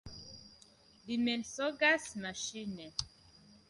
Li 1.11 1.19
mensogas 1.27 2.11
maŝine. 2.27 2.93